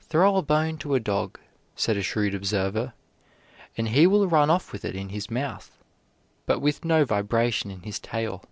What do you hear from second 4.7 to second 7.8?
with it in his mouth, but with no vibration